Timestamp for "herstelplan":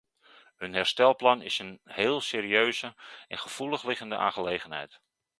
0.73-1.41